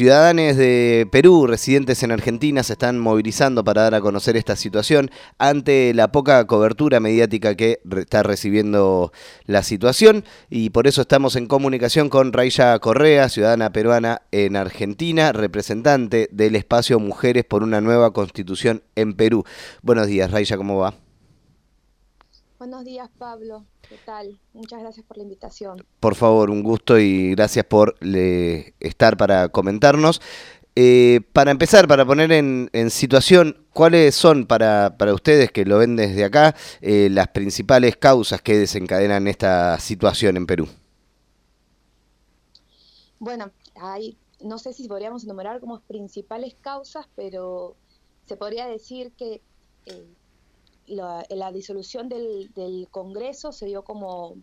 Ciudadanos 0.00 0.56
de 0.56 1.06
Perú, 1.12 1.46
residentes 1.46 2.02
en 2.02 2.10
Argentina, 2.10 2.62
se 2.62 2.72
están 2.72 2.98
movilizando 2.98 3.64
para 3.64 3.82
dar 3.82 3.94
a 3.94 4.00
conocer 4.00 4.34
esta 4.34 4.56
situación 4.56 5.10
ante 5.36 5.92
la 5.92 6.10
poca 6.10 6.46
cobertura 6.46 7.00
mediática 7.00 7.54
que 7.54 7.82
está 7.98 8.22
recibiendo 8.22 9.12
la 9.44 9.62
situación 9.62 10.24
y 10.48 10.70
por 10.70 10.86
eso 10.86 11.02
estamos 11.02 11.36
en 11.36 11.44
comunicación 11.46 12.08
con 12.08 12.32
Raya 12.32 12.78
Correa, 12.78 13.28
ciudadana 13.28 13.74
peruana 13.74 14.22
en 14.32 14.56
Argentina, 14.56 15.32
representante 15.32 16.30
del 16.32 16.56
espacio 16.56 16.98
Mujeres 16.98 17.44
por 17.44 17.62
una 17.62 17.82
nueva 17.82 18.14
constitución 18.14 18.82
en 18.96 19.12
Perú. 19.12 19.44
Buenos 19.82 20.06
días, 20.06 20.30
Raya, 20.30 20.56
¿cómo 20.56 20.78
va? 20.78 20.94
Buenos 22.60 22.84
días, 22.84 23.08
Pablo. 23.16 23.64
¿Qué 23.88 23.96
tal? 24.04 24.38
Muchas 24.52 24.82
gracias 24.82 25.06
por 25.06 25.16
la 25.16 25.22
invitación. 25.22 25.82
Por 25.98 26.14
favor, 26.14 26.50
un 26.50 26.62
gusto 26.62 26.98
y 26.98 27.30
gracias 27.30 27.64
por 27.64 27.96
estar 28.80 29.16
para 29.16 29.48
comentarnos. 29.48 30.20
Eh, 30.76 31.22
para 31.32 31.52
empezar, 31.52 31.88
para 31.88 32.04
poner 32.04 32.30
en, 32.32 32.68
situación, 32.90 33.66
¿cuáles 33.72 34.14
son 34.14 34.46
para, 34.46 34.98
para, 34.98 35.14
ustedes 35.14 35.50
que 35.50 35.64
lo 35.64 35.78
ven 35.78 35.96
desde 35.96 36.22
acá 36.22 36.54
eh, 36.82 37.08
las 37.10 37.28
principales 37.28 37.96
causas 37.96 38.42
que 38.42 38.58
desencadenan 38.58 39.26
esta 39.26 39.80
situación 39.80 40.36
en 40.36 40.44
Perú? 40.44 40.68
Bueno, 43.20 43.52
hay, 43.76 44.18
no 44.44 44.58
sé 44.58 44.74
si 44.74 44.86
podríamos 44.86 45.24
enumerar 45.24 45.60
como 45.60 45.80
principales 45.80 46.56
causas, 46.60 47.06
pero 47.16 47.74
se 48.26 48.36
podría 48.36 48.66
decir 48.66 49.12
que 49.16 49.40
eh, 49.86 50.06
la, 50.90 51.52
disolución 51.52 52.08
del, 52.08 52.88
Congreso 52.90 53.52
se 53.52 53.66
dio 53.66 53.82
como, 53.84 54.36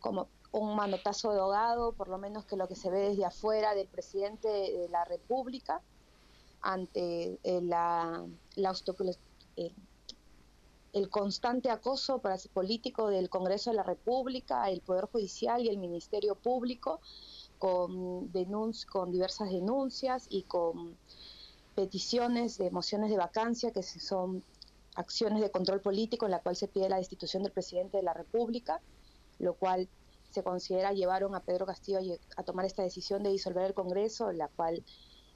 como 0.00 0.28
un 0.52 0.76
manotazo 0.76 1.32
de 1.32 1.40
ahogado, 1.40 1.92
por 1.92 2.08
lo 2.08 2.18
menos 2.18 2.44
que 2.44 2.56
lo 2.56 2.68
que 2.68 2.76
se 2.76 2.90
ve 2.90 3.10
desde 3.10 3.24
afuera 3.24 3.74
del 3.74 3.88
presidente 3.88 4.48
de 4.48 4.88
la 4.90 5.04
República, 5.04 5.80
ante 6.60 7.38
eh, 7.42 7.60
la, 7.62 8.24
eh, 9.56 9.74
el 10.92 11.08
constante 11.10 11.70
acoso 11.70 12.18
para 12.18 12.36
político 12.52 13.08
del 13.08 13.28
Congreso 13.28 13.70
de 13.70 13.76
la 13.76 13.82
República, 13.82 14.70
el 14.70 14.80
Poder 14.80 15.06
Judicial 15.06 15.62
y 15.62 15.68
el 15.68 15.78
Ministerio 15.78 16.36
Público, 16.36 17.00
con, 17.58 18.30
con 18.90 19.12
diversas 19.12 19.50
denuncias 19.50 20.26
y 20.28 20.42
con 20.42 20.96
peticiones 21.74 22.58
de 22.58 22.70
mociones 22.70 23.10
de 23.10 23.16
vacancia 23.16 23.72
que 23.72 23.82
son 23.82 24.44
acciones 24.94 25.40
de 25.40 25.50
control 25.50 25.80
político 25.80 26.26
en 26.26 26.32
la 26.32 26.40
cual 26.40 26.56
se 26.56 26.68
pide 26.68 26.88
la 26.88 26.96
destitución 26.96 27.42
del 27.42 27.52
presidente 27.52 27.96
de 27.96 28.02
la 28.02 28.14
República, 28.14 28.80
lo 29.38 29.54
cual 29.54 29.88
se 30.30 30.42
considera 30.42 30.92
llevaron 30.92 31.34
a 31.34 31.40
Pedro 31.40 31.66
Castillo 31.66 32.00
a 32.36 32.42
tomar 32.42 32.64
esta 32.64 32.82
decisión 32.82 33.22
de 33.22 33.30
disolver 33.30 33.64
el 33.64 33.74
Congreso, 33.74 34.32
la 34.32 34.48
cual 34.48 34.82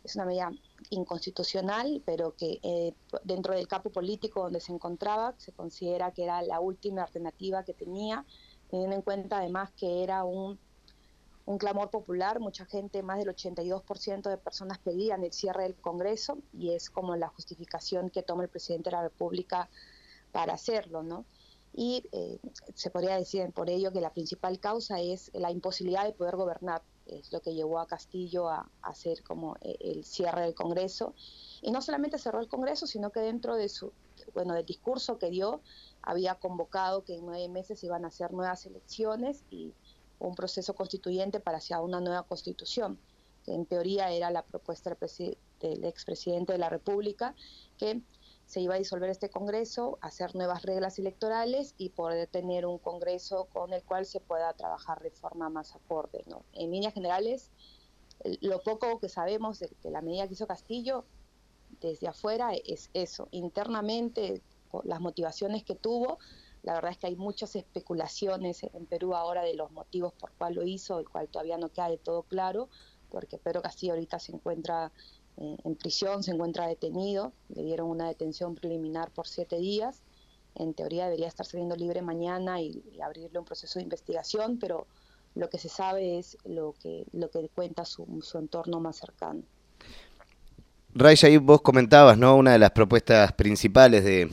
es 0.04 0.14
una 0.14 0.24
medida 0.24 0.50
inconstitucional, 0.90 2.02
pero 2.06 2.34
que 2.34 2.60
eh, 2.62 2.94
dentro 3.24 3.54
del 3.54 3.68
campo 3.68 3.90
político 3.90 4.42
donde 4.42 4.60
se 4.60 4.72
encontraba 4.72 5.34
se 5.36 5.52
considera 5.52 6.12
que 6.12 6.24
era 6.24 6.42
la 6.42 6.60
última 6.60 7.02
alternativa 7.02 7.64
que 7.64 7.74
tenía, 7.74 8.24
teniendo 8.70 8.96
en 8.96 9.02
cuenta 9.02 9.38
además 9.38 9.72
que 9.76 10.02
era 10.02 10.24
un 10.24 10.58
un 11.46 11.58
clamor 11.58 11.90
popular, 11.90 12.40
mucha 12.40 12.66
gente, 12.66 13.02
más 13.04 13.18
del 13.18 13.28
82% 13.28 14.28
de 14.28 14.36
personas 14.36 14.78
pedían 14.78 15.22
el 15.22 15.32
cierre 15.32 15.62
del 15.62 15.76
Congreso 15.76 16.38
y 16.52 16.72
es 16.72 16.90
como 16.90 17.14
la 17.14 17.28
justificación 17.28 18.10
que 18.10 18.24
toma 18.24 18.42
el 18.42 18.48
presidente 18.48 18.90
de 18.90 18.96
la 18.96 19.02
República 19.02 19.70
para 20.32 20.54
hacerlo, 20.54 21.04
¿no? 21.04 21.24
Y 21.72 22.02
eh, 22.10 22.38
se 22.74 22.90
podría 22.90 23.16
decir 23.16 23.52
por 23.52 23.70
ello 23.70 23.92
que 23.92 24.00
la 24.00 24.10
principal 24.12 24.58
causa 24.58 25.00
es 25.00 25.30
la 25.34 25.52
imposibilidad 25.52 26.04
de 26.04 26.12
poder 26.12 26.34
gobernar, 26.34 26.82
es 27.06 27.30
lo 27.32 27.40
que 27.40 27.54
llevó 27.54 27.78
a 27.78 27.86
Castillo 27.86 28.48
a, 28.48 28.68
hacer 28.82 29.22
como 29.22 29.56
eh, 29.60 29.76
el 29.80 30.04
cierre 30.04 30.40
del 30.42 30.54
Congreso. 30.54 31.14
Y 31.62 31.70
no 31.70 31.80
solamente 31.80 32.18
cerró 32.18 32.40
el 32.40 32.48
Congreso, 32.48 32.88
sino 32.88 33.10
que 33.10 33.20
dentro 33.20 33.54
de 33.54 33.68
su, 33.68 33.92
bueno, 34.34 34.54
del 34.54 34.66
discurso 34.66 35.18
que 35.18 35.30
dio, 35.30 35.60
había 36.02 36.34
convocado 36.36 37.04
que 37.04 37.14
en 37.14 37.26
nueve 37.26 37.48
meses 37.48 37.84
iban 37.84 38.04
a 38.04 38.08
hacer 38.08 38.32
nuevas 38.32 38.66
elecciones 38.66 39.44
y 39.50 39.74
un 40.18 40.34
proceso 40.34 40.74
constituyente 40.74 41.40
para 41.40 41.58
hacia 41.58 41.80
una 41.80 42.00
nueva 42.00 42.24
constitución, 42.24 42.98
en 43.46 43.66
teoría 43.66 44.10
era 44.10 44.30
la 44.30 44.42
propuesta 44.42 44.90
del, 44.90 45.38
del 45.60 45.84
expresidente 45.84 46.52
de 46.52 46.58
la 46.58 46.68
República, 46.68 47.34
que 47.78 48.02
se 48.46 48.60
iba 48.60 48.74
a 48.74 48.78
disolver 48.78 49.10
este 49.10 49.28
Congreso, 49.28 49.98
hacer 50.00 50.34
nuevas 50.34 50.62
reglas 50.62 50.98
electorales 50.98 51.74
y 51.78 51.90
poder 51.90 52.28
tener 52.28 52.64
un 52.64 52.78
Congreso 52.78 53.48
con 53.52 53.72
el 53.72 53.82
cual 53.82 54.06
se 54.06 54.20
pueda 54.20 54.52
trabajar 54.52 55.02
de 55.02 55.10
forma 55.10 55.48
más 55.48 55.74
acorde. 55.74 56.22
¿no? 56.26 56.44
En 56.52 56.70
líneas 56.70 56.94
generales, 56.94 57.50
lo 58.40 58.60
poco 58.62 59.00
que 59.00 59.08
sabemos 59.08 59.58
de, 59.58 59.70
de, 59.82 59.90
la 59.90 60.00
medida 60.00 60.26
que 60.26 60.34
hizo 60.34 60.46
Castillo 60.46 61.04
desde 61.80 62.08
afuera 62.08 62.52
es 62.54 62.90
eso. 62.94 63.28
Internamente, 63.32 64.42
las 64.84 65.00
motivaciones 65.00 65.64
que 65.64 65.74
tuvo, 65.74 66.18
la 66.62 66.74
verdad 66.74 66.90
es 66.90 66.98
que 66.98 67.06
hay 67.06 67.16
muchas 67.16 67.54
especulaciones 67.56 68.62
en 68.62 68.86
Perú 68.86 69.14
ahora 69.14 69.42
de 69.42 69.54
los 69.54 69.70
motivos 69.70 70.12
por 70.14 70.32
cuál 70.32 70.54
lo 70.54 70.64
hizo, 70.64 70.98
el 70.98 71.08
cual 71.08 71.28
todavía 71.28 71.58
no 71.58 71.68
queda 71.68 71.88
de 71.90 71.98
todo 71.98 72.22
claro, 72.22 72.68
porque 73.10 73.38
Pedro 73.38 73.62
Castillo 73.62 73.92
ahorita 73.92 74.18
se 74.18 74.32
encuentra 74.32 74.90
eh, 75.36 75.56
en 75.64 75.76
prisión, 75.76 76.22
se 76.22 76.32
encuentra 76.32 76.66
detenido, 76.66 77.32
le 77.48 77.62
dieron 77.62 77.88
una 77.88 78.08
detención 78.08 78.54
preliminar 78.54 79.10
por 79.10 79.28
siete 79.28 79.58
días, 79.58 80.02
en 80.56 80.74
teoría 80.74 81.04
debería 81.04 81.28
estar 81.28 81.46
saliendo 81.46 81.76
libre 81.76 82.02
mañana 82.02 82.60
y, 82.60 82.82
abrirle 83.02 83.38
un 83.38 83.44
proceso 83.44 83.78
de 83.78 83.84
investigación, 83.84 84.58
pero 84.58 84.86
lo 85.34 85.50
que 85.50 85.58
se 85.58 85.68
sabe 85.68 86.18
es 86.18 86.38
lo 86.44 86.74
que, 86.82 87.04
lo 87.12 87.30
que 87.30 87.48
cuenta 87.54 87.84
su, 87.84 88.06
entorno 88.34 88.80
más 88.80 88.96
cercano. 88.96 89.42
Raya, 90.94 91.28
ahí 91.28 91.36
vos 91.36 91.60
comentabas, 91.60 92.16
¿no? 92.16 92.36
Una 92.36 92.52
de 92.52 92.58
las 92.58 92.70
propuestas 92.70 93.32
principales 93.34 94.02
de, 94.02 94.30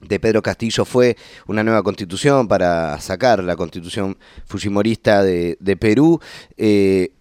de 0.00 0.20
Pedro 0.20 0.42
Castillo 0.42 0.84
fue 0.84 1.16
una 1.46 1.64
nueva 1.64 1.82
constitución 1.82 2.48
para 2.48 3.00
sacar 3.00 3.42
la 3.42 3.56
constitución 3.56 4.16
fujimorista 4.46 5.22
de, 5.22 5.76
Perú. 5.80 6.20
Eh, 6.56 7.12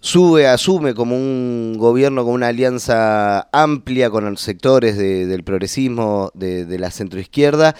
sube, 0.00 0.46
asume 0.46 0.94
como 0.94 1.16
un 1.16 1.76
gobierno 1.78 2.24
con 2.24 2.34
una 2.34 2.48
alianza 2.48 3.48
amplia 3.52 4.10
con 4.10 4.24
los 4.24 4.40
sectores 4.40 4.96
del 4.96 5.44
progresismo, 5.44 6.30
de, 6.34 6.78
la 6.78 6.90
centroizquierda. 6.90 7.74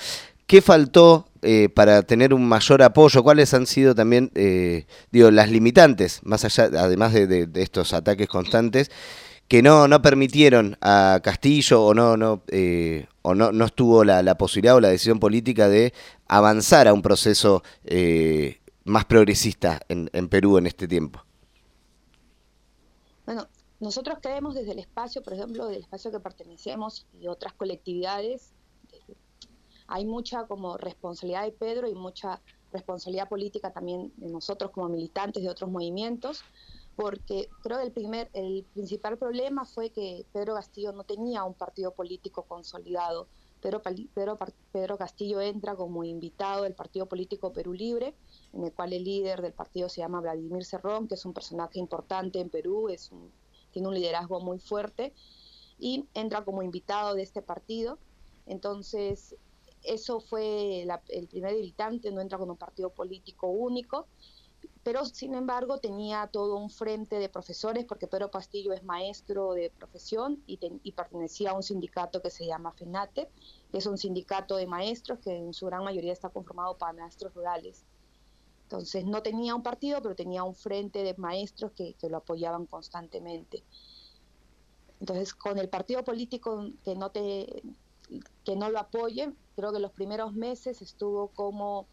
¿Qué 0.47 0.61
faltó 0.61 1.27
eh, 1.43 1.71
para 1.71 2.03
tener 2.03 2.35
un 2.35 2.47
mayor 2.47 2.83
apoyo? 2.83 3.23
¿Cuáles 3.23 3.55
han 3.55 3.67
sido 3.67 3.95
también, 3.95 4.31
eh, 4.35 4.87
digo, 5.11 5.31
las 5.31 5.51
limitantes, 5.51 6.21
más 6.23 6.45
allá, 6.45 6.65
además 6.79 7.15
de 7.15 7.49
estos 7.55 7.95
ataques 7.95 8.29
constantes? 8.29 8.91
Que 9.49 9.63
no, 9.63 9.89
no 9.89 10.01
permitieron 10.03 10.77
a 10.81 11.21
Castillo 11.23 11.85
o 11.85 11.95
no, 11.95 12.17
no, 12.17 12.43
eh, 12.49 13.07
o 13.23 13.35
no, 13.35 13.53
no 13.53 13.65
estuvo 13.67 14.05
la, 14.05 14.37
posibilidad 14.37 14.77
o 14.77 14.81
la 14.81 14.89
decisión 14.89 15.21
política 15.21 15.69
de 15.69 15.93
avanzar 16.27 16.89
a 16.89 16.95
un 16.95 17.03
proceso 17.03 17.63
eh, 17.85 18.61
más 18.85 19.05
progresista 19.05 19.81
en, 19.89 20.11
en 20.13 20.29
Perú 20.29 20.59
en 20.59 20.67
este 20.67 20.89
tiempo. 20.89 21.25
Bueno, 23.27 23.47
nosotros 23.81 24.19
creemos 24.21 24.55
desde 24.55 24.73
el 24.73 24.79
espacio, 24.79 25.23
por 25.23 25.35
ejemplo, 25.35 25.67
del 25.67 25.83
espacio 25.83 26.11
que 26.11 26.21
pertenecemos 26.21 27.07
y 27.21 27.29
otras 27.29 27.53
colectividades, 27.53 28.53
hay 29.87 30.07
mucha 30.07 30.47
como 30.47 30.77
responsabilidad 30.79 31.45
de 31.45 31.53
Pedro 31.53 31.89
y 31.89 31.95
mucha 31.95 32.41
responsabilidad 32.73 33.29
política 33.29 33.73
también 33.73 34.13
de 34.17 34.29
nosotros 34.31 34.71
como 34.71 34.89
militantes 34.89 35.43
de 35.43 35.49
otros 35.49 35.71
movimientos, 35.71 36.43
porque 36.97 37.49
creo 37.63 37.79
que 37.79 37.85
el, 37.85 37.93
primer, 37.93 38.31
el 38.33 38.65
principal 38.73 39.19
problema 39.19 39.65
fue 39.65 39.91
que 39.91 40.27
Pedro 40.33 40.55
Castillo 40.55 40.93
no 40.93 41.05
tenía 41.05 41.45
un 41.45 41.55
partido 41.55 41.93
político 41.93 42.45
consolidado. 42.45 43.29
Pedro, 43.61 43.83
Pedro, 43.83 44.39
Pedro 44.73 44.99
Castillo 44.99 45.41
entra 45.41 45.75
como 45.75 46.05
invitado 46.05 46.65
del 46.65 46.75
partido 46.75 47.07
político 47.07 47.53
Perú 47.53 47.73
Libre, 47.73 48.15
en 48.53 48.65
el 48.65 48.73
cual 48.73 48.93
el 48.93 49.05
líder 49.05 49.41
del 49.41 49.55
partido 49.55 49.89
se 49.89 50.03
llama 50.03 50.21
Vladimir 50.21 50.65
Cerrón, 50.65 51.09
que 51.09 51.15
es 51.15 51.25
un 51.25 51.33
personaje 51.33 51.79
importante 51.79 52.41
en 52.41 52.51
Perú, 52.51 52.89
es 52.89 53.11
tiene 53.73 53.89
un 53.89 53.95
liderazgo 53.95 54.41
muy 54.41 54.61
fuerte, 54.61 55.13
y 55.79 56.07
entra 56.15 56.45
como 56.45 56.63
invitado 56.63 57.15
de 57.15 57.23
este 57.23 57.43
partido. 57.43 57.99
Entonces, 58.47 59.35
eso 59.83 60.21
fue 60.21 60.87
el 61.09 61.29
primer 61.29 61.55
militante, 61.55 62.13
no 62.13 62.21
entra 62.21 62.39
como 62.39 62.53
un 62.53 62.59
partido 62.59 62.91
político 62.91 63.49
único 63.49 64.07
pero 64.83 65.05
sin 65.05 65.35
embargo 65.35 65.79
tenía 65.79 66.29
todo 66.29 66.57
un 66.57 66.71
frente 66.71 67.19
de 67.19 67.29
profesores, 67.29 67.85
porque 67.85 68.07
Pedro 68.07 68.31
Castillo 68.31 68.73
es 68.73 68.85
maestro 68.85 69.53
de 69.53 69.71
profesión 69.71 70.43
y, 70.47 70.59
pertenecía 70.93 71.51
a 71.51 71.55
un 71.55 71.63
sindicato 71.63 72.21
que 72.23 72.31
se 72.31 72.47
llama 72.47 72.73
FENATE, 72.73 73.31
que 73.71 73.79
es 73.79 73.87
un 73.87 73.99
sindicato 73.99 74.57
de 74.57 74.67
maestros 74.67 75.19
que 75.21 75.37
en 75.37 75.53
su 75.53 75.67
gran 75.67 75.85
mayoría 75.85 76.13
está 76.13 76.29
conformado 76.29 76.77
para 76.77 76.93
maestros 76.93 77.35
rurales. 77.35 77.85
Entonces 78.65 79.05
no 79.05 79.23
tenía 79.23 79.55
un 79.55 79.63
partido, 79.63 80.01
pero 80.03 80.15
tenía 80.15 80.45
un 80.45 80.55
frente 80.55 81.03
de 81.03 81.15
maestros 81.17 81.73
que, 81.73 81.95
que 81.95 82.09
lo 82.09 82.19
apoyaban 82.19 82.67
constantemente. 82.67 83.63
Entonces, 85.01 85.35
con 85.35 85.59
el 85.59 85.69
partido 85.69 86.03
político 86.03 86.71
que 86.83 86.95
no, 86.95 87.11
te, 87.11 87.63
que 88.45 88.57
no 88.57 88.71
lo 88.71 88.79
apoye, 88.79 89.33
creo 89.55 89.73
que 89.73 89.79
los 89.79 89.93
primeros 89.93 90.33
meses 90.33 90.83
estuvo 90.83 91.29
como 91.29 91.87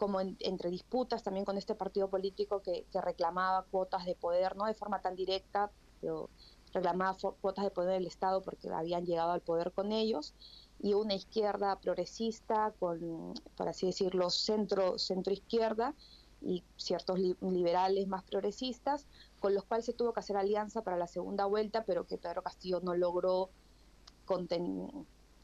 como 0.00 0.18
entre 0.22 0.70
disputas 0.70 1.22
también 1.22 1.44
con 1.44 1.58
este 1.58 1.74
partido 1.74 2.08
político 2.08 2.62
que, 2.62 2.86
reclamaba 3.02 3.66
cuotas 3.70 4.06
de 4.06 4.14
poder, 4.14 4.56
no 4.56 4.64
de 4.64 4.72
forma 4.72 5.02
tan 5.02 5.14
directa, 5.14 5.70
Castillo 6.00 6.30
reclamaba 6.72 7.18
cuotas 7.42 7.66
de 7.66 7.70
poder 7.70 7.92
del 7.98 8.06
Estado 8.06 8.40
porque 8.40 8.70
habían 8.70 9.04
llegado 9.04 9.32
al 9.32 9.42
poder 9.42 9.72
con 9.72 9.92
ellos, 9.92 10.32
y 10.78 10.94
una 10.94 11.12
izquierda 11.12 11.78
progresista 11.80 12.72
con, 12.80 13.34
por 13.58 13.68
así 13.68 13.84
decirlo, 13.84 14.30
centro, 14.30 14.98
centro 14.98 15.34
izquierda 15.34 15.94
y 16.40 16.64
ciertos 16.78 17.18
liberales 17.18 18.08
más 18.08 18.24
progresistas, 18.24 19.06
con 19.38 19.54
los 19.54 19.64
cuales 19.64 19.84
se 19.84 19.92
tuvo 19.92 20.14
que 20.14 20.20
hacer 20.20 20.38
alianza 20.38 20.80
para 20.80 20.96
la 20.96 21.08
segunda 21.08 21.44
vuelta, 21.44 21.84
pero 21.84 22.06
que 22.06 22.16
Pedro 22.16 22.42
Castillo 22.42 22.80
no 22.80 22.94
logró 22.94 23.50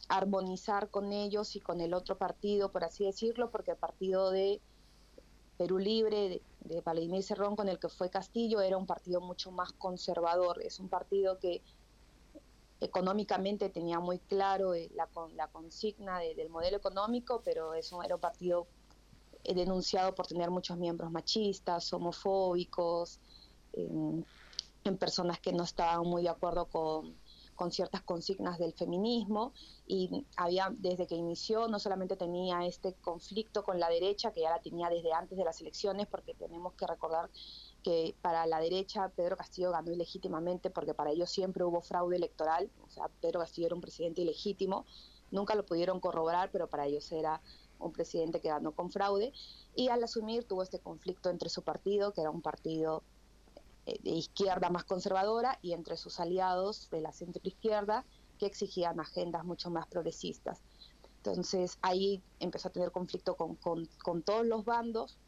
armonizar 0.09 0.91
con 0.91 1.13
ellos 1.13 1.57
y 1.57 1.61
con 1.61 1.81
el 1.81 1.95
otro 1.95 2.17
partido, 2.17 2.71
por 2.71 2.85
así 2.85 3.05
decirlo, 3.05 3.51
porque 3.51 3.73
el 3.73 3.77
partido 3.77 4.31
de 4.31 4.61
Perú 5.57 5.79
Libre, 5.79 6.29
de, 6.29 6.43
de 6.61 6.81
Vladimir 6.81 7.23
Cerrón, 7.23 7.57
con 7.57 7.69
el 7.69 7.79
que 7.79 7.89
fue 7.89 8.11
Castillo, 8.11 8.61
era 8.61 8.77
un 8.77 8.87
partido 8.87 9.21
mucho 9.21 9.51
más 9.51 9.73
conservador, 9.73 10.63
es 10.63 10.79
un 10.79 10.89
partido 10.89 11.39
que 11.39 11.63
económicamente 12.81 13.71
tenía 13.71 14.01
muy 14.01 14.19
claro 14.19 14.75
eh, 14.75 14.91
la, 14.95 15.09
la 15.35 15.49
consigna 15.49 16.19
del 16.21 16.51
modelo 16.51 16.77
económico, 16.77 17.41
pero 17.45 17.75
eso 17.75 18.03
era 18.03 18.17
un 18.17 18.21
partido 18.21 18.67
eh, 19.45 19.55
denunciado 19.55 20.15
por 20.15 20.27
tener 20.27 20.51
muchos 20.51 20.77
miembros 20.77 21.11
machistas, 21.11 21.93
homofóbicos, 21.93 23.19
en 23.73 24.97
personas 24.97 25.39
que 25.39 25.53
no 25.53 25.65
estaban 25.65 26.07
muy 26.07 26.23
de 26.23 26.31
acuerdo 26.31 26.67
con, 26.67 27.15
con 27.57 27.73
ciertas 27.73 28.03
consignas 28.03 28.59
del 28.59 28.73
feminismo 28.73 29.53
y 29.87 30.25
había 30.37 30.73
desde 30.79 31.07
que 31.07 31.17
inició 31.17 31.67
no 31.69 31.79
solamente 31.79 32.17
tenía 32.17 32.65
este 32.67 32.95
conflicto 32.95 33.65
con 33.65 33.81
la 33.81 33.89
derecha 33.89 34.33
que 34.33 34.43
ya 34.43 34.51
la 34.51 34.61
tenía 34.61 34.89
desde 34.89 35.13
antes 35.13 35.37
de 35.37 35.45
las 35.45 35.61
elecciones 35.61 36.07
porque 36.07 36.35
tenemos 36.35 36.75
que 36.75 36.87
recordar 36.87 37.31
que 37.83 38.15
para 38.21 38.47
la 38.47 38.61
derecha 38.61 39.09
Pedro 39.17 39.37
Castillo 39.37 39.71
ganó 39.71 39.93
ilegítimamente 39.93 40.71
porque 40.71 40.95
para 40.95 41.11
ellos 41.11 41.31
siempre 41.31 41.65
hubo 41.65 41.81
fraude 41.81 42.17
electoral, 42.17 42.71
o 42.85 42.91
sea, 42.91 43.09
Pedro 43.21 43.41
Castillo 43.41 43.67
era 43.67 43.75
un 43.75 43.81
presidente 43.81 44.23
ilegítimo, 44.23 44.85
nunca 45.31 45.55
lo 45.55 45.65
pudieron 45.65 46.01
corroborar, 46.01 46.51
pero 46.51 46.69
para 46.69 46.87
ellos 46.87 47.11
era 47.13 47.41
un 47.79 47.93
presidente 47.93 48.41
que 48.41 48.49
ganó 48.49 48.73
con 48.73 48.91
fraude, 48.91 49.33
y 49.75 49.89
al 49.89 50.03
asumir 50.03 50.45
tuvo 50.45 50.63
este 50.63 50.81
conflicto 50.81 51.31
entre 51.31 51.49
su 51.49 51.63
partido, 51.63 52.13
que 52.13 52.23
era 52.23 52.31
un 52.31 52.43
partido 52.43 53.03
de 53.87 54.11
izquierda 54.11 54.69
más 54.71 54.85
conservadora, 54.85 55.59
y 55.63 55.73
entre 55.73 55.97
sus 55.97 56.21
aliados 56.21 56.91
de 56.91 57.01
la 57.01 57.13
centro-izquierda, 57.13 58.05
que 58.39 58.47
exigían 58.47 59.01
agendas 59.01 59.45
mucho 59.45 59.71
más 59.71 59.87
progresistas. 59.87 60.63
Entonces 61.19 61.79
ahí 61.83 62.23
empezó 62.39 62.69
a 62.69 62.73
tener 62.73 62.91
conflicto 62.93 63.37
con, 63.37 63.57
con, 63.57 63.89
con 64.03 64.23
todos 64.23 64.45
los 64.47 64.65
bandos, 64.65 65.19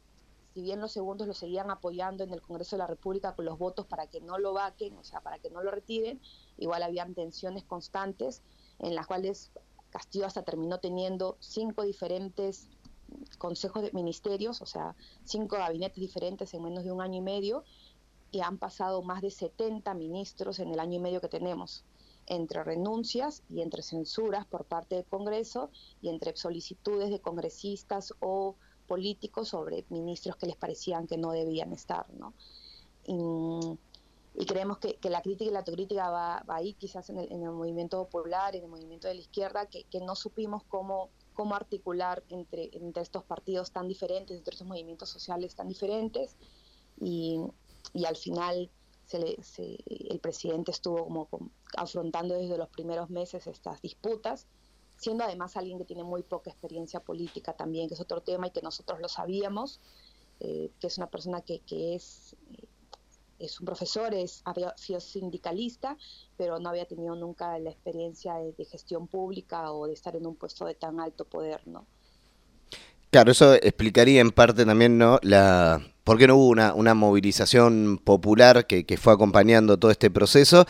si 0.55 0.62
bien 0.62 0.81
los 0.81 0.93
segundos 0.93 1.26
lo 1.26 1.34
seguían 1.34 1.70
apoyando 1.70 2.25
en 2.25 2.32
el 2.32 2.40
Congreso 2.40 2.76
de 2.76 2.81
la 2.81 2.87
República 2.87 3.34
con 3.34 3.44
los 3.44 3.58
votos 3.58 3.87
para 3.87 4.06
que 4.06 4.20
no 4.20 4.38
lo 4.38 4.52
vaquen, 4.52 4.96
o 4.96 5.04
sea, 5.04 5.20
para 5.20 5.38
que 5.38 5.50
no 5.50 5.62
lo 5.62 5.70
retiren, 5.70 6.20
igual 6.56 6.82
habían 6.82 7.14
tensiones 7.14 7.64
constantes 7.64 8.43
en 8.78 8.94
las 8.94 9.06
cuales 9.06 9.52
Castillo 9.90 10.26
hasta 10.26 10.43
terminó 10.43 10.78
teniendo 10.78 11.37
cinco 11.40 11.82
diferentes 11.82 12.69
consejos 13.38 13.82
de 13.82 13.93
ministerios, 13.93 14.61
o 14.61 14.66
sea, 14.66 14.94
cinco 15.25 15.56
gabinetes 15.56 15.99
diferentes 15.99 16.52
en 16.54 16.62
menos 16.62 16.84
de 16.84 16.93
un 16.93 17.00
año 17.00 17.19
y 17.19 17.22
medio, 17.22 17.64
y 18.30 18.40
han 18.40 18.58
pasado 18.58 19.02
más 19.02 19.22
de 19.22 19.30
70 19.30 19.94
ministros 19.94 20.58
en 20.58 20.70
el 20.72 20.80
año 20.80 20.96
y 20.96 21.00
medio 21.00 21.20
que 21.20 21.28
tenemos, 21.28 21.84
entre 22.26 22.62
renuncias 22.62 23.42
y 23.48 23.62
entre 23.62 23.82
censuras 23.82 24.46
por 24.46 24.64
parte 24.64 24.96
del 24.96 25.06
Congreso 25.06 25.70
y 26.02 26.08
entre 26.08 26.36
solicitudes 26.36 27.10
de 27.10 27.20
congresistas 27.20 28.14
o 28.20 28.56
políticos 28.86 29.48
sobre 29.48 29.84
ministros 29.88 30.36
que 30.36 30.46
les 30.46 30.56
parecían 30.56 31.06
que 31.06 31.16
no 31.16 31.32
debían 31.32 31.72
estar, 31.72 32.10
¿no? 32.14 32.34
Y, 33.06 34.44
creemos 34.46 34.78
que, 34.78 34.98
la 35.10 35.20
crítica 35.20 35.50
y 35.50 35.52
la 35.52 35.60
autocrítica 35.60 36.10
va, 36.10 36.44
ahí 36.48 36.75
quizás 36.75 37.10
en 37.10 37.19
el, 37.19 37.50
movimiento 37.50 38.04
popular, 38.04 38.54
en 38.54 38.64
el 38.64 38.69
movimiento 38.69 39.08
de 39.08 39.14
la 39.14 39.20
izquierda, 39.20 39.66
que, 39.66 40.00
no 40.00 40.14
supimos 40.14 40.62
cómo, 40.64 41.08
cómo 41.34 41.54
articular 41.56 42.22
entre, 42.28 42.70
entre 42.72 43.02
estos 43.02 43.25
partidos 43.25 43.72
tan 43.72 43.88
diferentes, 43.88 44.36
entre 44.36 44.52
estos 44.52 44.66
movimientos 44.66 45.08
sociales 45.08 45.56
tan 45.56 45.69
diferentes, 45.69 46.36
y, 47.00 47.40
al 48.04 48.16
final 48.16 48.70
el 49.10 50.20
presidente 50.20 50.70
estuvo 50.70 51.04
como 51.04 51.50
afrontando 51.76 52.34
desde 52.34 52.58
los 52.58 52.69
primeros 52.69 53.08
meses 53.08 53.46
estas 53.46 53.80
disputas 53.80 54.46
siendo 54.98 55.25
además 55.25 55.56
alguien 55.56 55.78
que 55.78 55.84
tiene 55.84 56.04
muy 56.04 56.22
poca 56.22 56.50
experiencia 56.50 57.00
política 57.00 57.52
también, 57.54 57.88
que 57.88 57.94
es 57.94 58.00
otro 58.00 58.20
tema 58.20 58.48
y 58.48 58.50
que 58.50 58.60
nosotros 58.60 59.00
lo 59.00 59.08
sabíamos, 59.08 59.80
eh, 60.40 60.70
que 60.80 60.88
es 60.88 60.98
una 60.98 61.06
persona 61.08 61.40
que, 61.40 61.62
es, 61.94 62.36
eh, 62.52 62.66
es 63.38 63.60
un 63.60 63.66
profesor, 63.66 64.12
es, 64.12 64.42
había 64.44 64.76
sido 64.76 65.00
sindicalista, 65.00 65.96
pero 66.36 66.58
no 66.58 66.69
había 66.69 66.84
tenido 66.84 67.14
nunca 67.14 67.58
la 67.60 67.70
experiencia 67.70 68.34
de, 68.34 68.64
gestión 68.64 69.06
pública 69.06 69.72
o 69.72 69.86
de 69.86 69.94
estar 69.94 70.16
en 70.16 70.26
un 70.26 70.34
puesto 70.34 70.66
de 70.66 70.75
tan 70.75 70.98
alto 71.00 71.25
poder, 71.25 71.66
¿no? 71.66 71.86
Claro, 73.10 73.30
eso 73.30 73.54
explicaría 73.54 74.20
en 74.20 74.32
parte 74.32 74.66
también, 74.66 74.98
¿no? 74.98 75.19
La, 75.22 75.80
¿Por 76.08 76.16
qué 76.16 76.26
no 76.26 76.37
hubo 76.37 76.49
una, 76.49 76.72
una 76.72 76.94
movilización 76.94 78.00
popular 78.02 78.66
que, 78.66 78.96
fue 78.96 79.12
acompañando 79.12 79.78
todo 79.78 79.90
este 79.90 80.10
proceso? 80.10 80.66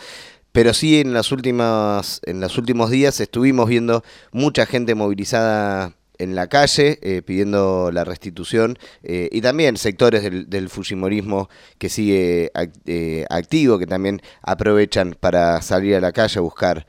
Pero 0.51 0.73
sí 0.73 0.99
en 0.99 1.13
las 1.13 1.31
últimas, 1.31 2.19
en 2.25 2.41
los 2.41 2.57
últimos 2.57 2.89
días 2.89 3.21
estuvimos 3.21 3.69
viendo 3.69 4.03
mucha 4.33 4.65
gente 4.65 4.95
movilizada 4.95 5.93
en 6.17 6.35
la 6.35 6.47
calle 6.47 6.99
eh, 7.01 7.21
pidiendo 7.21 7.89
la 7.93 8.03
restitución 8.03 8.77
eh, 9.01 9.29
y 9.31 9.39
también 9.39 9.77
sectores 9.77 10.23
del, 10.23 10.49
del 10.49 10.67
fujimorismo 10.67 11.47
que 11.77 11.87
sigue 11.87 12.51
eh, 12.85 13.25
activo, 13.29 13.79
que 13.79 13.87
también 13.87 14.21
aprovechan 14.41 15.15
para 15.17 15.61
salir 15.61 15.95
a 15.95 16.01
la 16.01 16.11
calle 16.11 16.37
a 16.37 16.41
buscar 16.41 16.85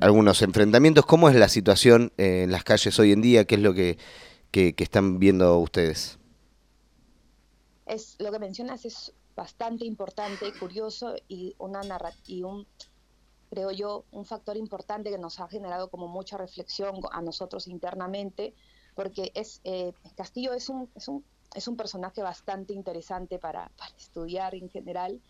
algunos 0.00 0.42
enfrentamientos. 0.42 1.06
¿Cómo 1.06 1.28
es 1.28 1.34
la 1.34 1.48
situación 1.48 2.12
en 2.18 2.52
las 2.52 2.62
calles 2.62 2.96
hoy 3.00 3.10
en 3.10 3.20
día? 3.20 3.46
¿Qué 3.46 3.56
es 3.56 3.62
lo 3.62 3.74
que 3.74 3.96
están 4.52 5.18
viendo 5.18 5.58
ustedes? 5.58 6.19
Es, 7.90 8.16
lo 8.18 8.30
que 8.30 8.38
mencionas 8.38 8.84
es 8.84 9.12
bastante 9.34 9.84
importante, 9.84 10.52
curioso 10.58 11.14
y 11.28 11.54
una 11.58 11.80
y 12.26 12.42
un 12.42 12.66
creo 13.48 13.72
yo 13.72 14.04
un 14.12 14.24
factor 14.24 14.56
importante 14.56 15.10
que 15.10 15.18
nos 15.18 15.40
ha 15.40 15.48
generado 15.48 15.90
como 15.90 16.06
mucha 16.06 16.36
reflexión 16.36 17.00
a 17.10 17.20
nosotros 17.20 17.66
internamente, 17.66 18.54
porque 18.94 19.32
es 19.34 19.60
eh, 19.64 19.92
Castillo 20.14 20.52
es 20.52 20.68
un, 20.68 20.88
es 20.94 21.08
un 21.08 21.24
es 21.54 21.66
un 21.66 21.76
personaje 21.76 22.22
bastante 22.22 22.72
interesante 22.72 23.38
para, 23.38 23.70
estudiar 23.98 24.54
en 24.54 24.68
general, 24.70 25.20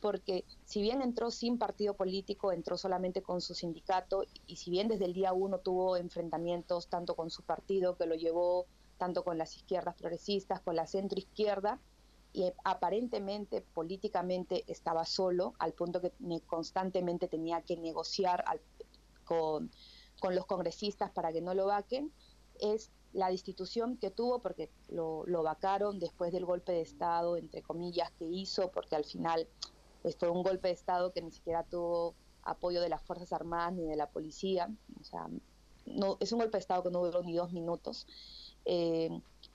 porque 0.00 0.44
si 0.64 0.82
bien 0.82 1.02
entró 1.02 1.30
sin 1.30 1.58
partido 1.58 1.94
político, 1.94 2.52
entró 2.52 2.76
solamente 2.76 3.22
con 3.22 3.40
su 3.40 3.54
sindicato, 3.54 4.24
y 4.46 4.56
si 4.56 4.70
bien 4.70 4.88
desde 4.88 5.04
el 5.04 5.12
día 5.12 5.32
uno 5.32 5.58
tuvo 5.58 5.96
enfrentamientos 5.96 6.88
tanto 6.88 7.14
con 7.14 7.30
su 7.30 7.42
partido, 7.42 7.96
que 7.96 8.06
lo 8.06 8.14
llevó 8.14 8.66
tanto 8.98 9.22
con 9.22 9.38
las 9.38 9.56
izquierdas 9.56 9.94
progresistas, 9.94 10.60
con 10.60 10.76
la 10.76 10.86
centro 10.86 11.18
izquierda, 11.18 11.78
y 12.32 12.52
aparentemente 12.64 13.60
políticamente 13.60 14.64
estaba 14.68 15.04
solo, 15.04 15.54
al 15.58 15.72
punto 15.72 16.00
que 16.00 16.12
constantemente 16.46 17.28
tenía 17.28 17.62
que 17.62 17.76
negociar 17.76 18.44
con, 19.24 19.70
los 20.30 20.46
congresistas 20.46 21.10
para 21.10 21.32
que 21.32 21.40
no 21.40 21.54
lo 21.54 21.66
vaquen, 21.66 22.12
es 22.60 22.90
la 23.12 23.30
destitución 23.30 23.96
que 23.96 24.10
tuvo, 24.10 24.40
porque 24.40 24.70
lo, 24.88 25.24
lo 25.26 25.42
vacaron 25.42 25.98
después 25.98 26.32
del 26.32 26.44
golpe 26.44 26.72
de 26.72 26.82
Estado, 26.82 27.36
entre 27.36 27.62
comillas, 27.62 28.12
que 28.12 28.26
hizo, 28.26 28.70
porque 28.70 28.94
al 28.94 29.04
final 29.04 29.48
fue 30.18 30.30
un 30.30 30.42
golpe 30.42 30.68
de 30.68 30.74
Estado 30.74 31.12
que 31.12 31.22
ni 31.22 31.32
siquiera 31.32 31.64
tuvo 31.64 32.14
apoyo 32.42 32.80
de 32.80 32.88
las 32.88 33.02
Fuerzas 33.02 33.32
Armadas 33.32 33.72
ni 33.74 33.86
de 33.86 33.96
la 33.96 34.08
policía, 34.08 34.70
o 35.00 35.04
sea, 35.04 35.28
no, 35.86 36.16
es 36.20 36.32
un 36.32 36.38
golpe 36.38 36.56
de 36.56 36.60
Estado 36.60 36.82
que 36.84 36.90
no 36.90 37.04
duró 37.04 37.22
ni 37.22 37.34
dos 37.34 37.52
minutos. 37.52 38.06
Eh, 38.64 39.10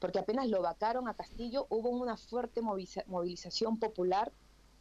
porque 0.05 0.19
apenas 0.19 0.47
lo 0.50 0.62
vacaron 0.62 1.07
a 1.07 1.15
Castillo, 1.15 1.65
hubo 1.71 1.89
una 1.89 2.15
fuerte 2.15 2.62
movilización 2.62 3.79
popular 3.79 4.31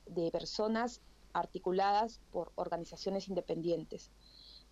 de 0.04 0.31
personas 0.31 1.00
articuladas 1.33 2.21
por 2.31 2.52
organizaciones 2.57 3.28
independientes. 3.28 4.11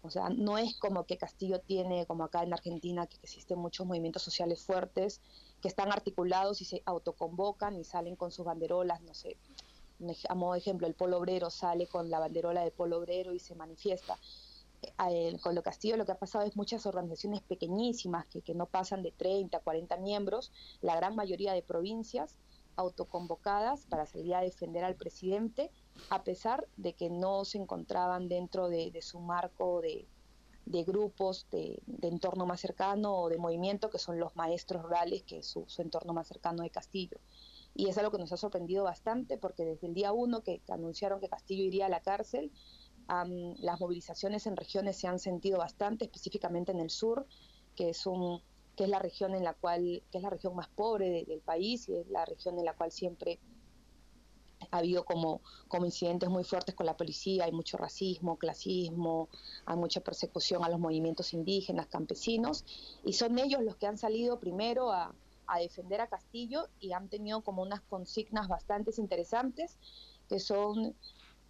O 0.02 0.10
sea, 0.10 0.28
no 0.28 0.58
es 0.58 0.76
como 0.78 1.06
que 1.06 1.16
Castillo 1.16 1.60
tiene, 1.60 2.04
como 2.04 2.24
acá 2.24 2.42
en 2.42 2.52
Argentina, 2.52 3.06
que 3.06 3.16
existen 3.22 3.60
muchos 3.60 3.86
movimientos 3.86 4.24
sociales 4.24 4.62
fuertes 4.62 5.22
que 5.62 5.68
están 5.68 5.90
articulados 5.90 6.60
y 6.60 6.66
se 6.66 6.82
autoconvocan 6.84 7.78
y 7.78 7.84
salen 7.84 8.14
con 8.14 8.30
sus 8.30 8.44
banderolas, 8.44 9.00
no 9.00 9.14
sé, 9.14 9.38
a 10.28 10.34
modo 10.34 10.52
de 10.52 10.58
ejemplo, 10.58 10.86
el 10.86 10.94
polo 10.94 11.16
obrero 11.16 11.48
sale 11.48 11.86
con 11.86 12.10
la 12.10 12.18
banderola 12.18 12.60
del 12.60 12.72
polo 12.72 12.98
obrero 12.98 13.32
y 13.32 13.38
se 13.38 13.54
manifiesta 13.54 14.18
con 15.40 15.54
lo 15.54 15.62
Castillo 15.62 15.96
lo 15.96 16.04
que 16.04 16.12
ha 16.12 16.18
pasado 16.18 16.44
es 16.44 16.56
muchas 16.56 16.86
organizaciones 16.86 17.42
pequeñísimas 17.42 18.26
que, 18.26 18.54
no 18.54 18.66
pasan 18.66 19.02
de 19.02 19.12
30, 19.12 19.60
40 19.60 19.96
miembros, 19.98 20.52
la 20.80 20.96
gran 20.96 21.14
mayoría 21.14 21.52
de 21.52 21.62
provincias 21.62 22.36
autoconvocadas 22.76 23.86
para 23.86 24.06
salir 24.06 24.34
a 24.34 24.40
defender 24.40 24.84
al 24.84 24.96
presidente, 24.96 25.70
a 26.10 26.22
pesar 26.24 26.66
de 26.76 26.94
que 26.94 27.10
no 27.10 27.44
se 27.44 27.58
encontraban 27.58 28.28
dentro 28.28 28.68
de, 28.68 28.92
su 29.02 29.20
marco 29.20 29.82
de, 29.82 30.06
grupos 30.84 31.46
de, 31.50 31.80
entorno 32.02 32.46
más 32.46 32.60
cercano 32.60 33.14
o 33.16 33.28
de 33.28 33.38
movimiento, 33.38 33.90
que 33.90 33.98
son 33.98 34.18
los 34.18 34.34
maestros 34.36 34.82
rurales, 34.82 35.22
que 35.22 35.38
es 35.38 35.46
su, 35.46 35.66
entorno 35.78 36.12
más 36.12 36.26
cercano 36.26 36.62
de 36.62 36.70
Castillo. 36.70 37.18
y 37.74 37.88
es 37.88 37.96
algo 37.98 38.10
que 38.10 38.18
nos 38.18 38.32
ha 38.32 38.36
sorprendido 38.36 38.84
bastante 38.84 39.38
porque 39.38 39.64
desde 39.64 39.86
el 39.86 39.94
día 39.94 40.12
uno 40.12 40.42
que, 40.42 40.60
anunciaron 40.68 41.20
que 41.20 41.28
Castillo 41.28 41.64
iría 41.64 41.86
a 41.86 41.90
la 41.90 42.00
cárcel, 42.00 42.50
las 43.08 43.80
movilizaciones 43.80 44.46
en 44.46 44.56
regiones 44.56 44.96
se 44.96 45.06
han 45.06 45.18
sentido 45.18 45.58
bastante, 45.58 46.04
específicamente 46.04 46.72
en 46.72 46.80
el 46.80 46.90
sur, 46.90 47.26
que 47.76 47.90
es 47.90 48.06
un 48.06 48.40
que 48.76 48.84
es 48.84 48.90
la 48.90 48.98
región 48.98 49.34
en 49.34 49.44
la 49.44 49.52
cual 49.52 50.02
que 50.10 50.18
es 50.18 50.22
la 50.22 50.30
región 50.30 50.56
más 50.56 50.68
pobre 50.68 51.24
del 51.26 51.40
país 51.40 51.88
y 51.88 51.96
es 51.96 52.08
la 52.08 52.24
región 52.24 52.58
en 52.58 52.64
la 52.64 52.74
cual 52.74 52.90
siempre 52.90 53.38
ha 54.70 54.78
habido 54.78 55.04
como, 55.04 55.42
como 55.68 55.84
incidentes 55.84 56.28
muy 56.28 56.44
fuertes 56.44 56.74
con 56.74 56.86
la 56.86 56.96
policía, 56.96 57.44
hay 57.44 57.52
mucho 57.52 57.76
racismo, 57.76 58.38
clasismo, 58.38 59.28
hay 59.66 59.76
mucha 59.76 60.00
persecución 60.00 60.64
a 60.64 60.68
los 60.68 60.78
movimientos 60.78 61.34
indígenas, 61.34 61.88
campesinos, 61.88 62.64
y 63.04 63.12
son 63.12 63.38
ellos 63.38 63.62
los 63.62 63.76
que 63.76 63.86
han 63.86 63.98
salido 63.98 64.38
primero 64.38 64.92
a, 64.92 65.14
a 65.46 65.58
defender 65.58 66.00
a 66.00 66.06
Castillo 66.06 66.68
y 66.80 66.92
han 66.92 67.08
tenido 67.08 67.42
como 67.42 67.62
unas 67.62 67.82
consignas 67.82 68.48
bastante 68.48 68.92
interesantes, 68.98 69.78
que 70.28 70.38
son 70.38 70.94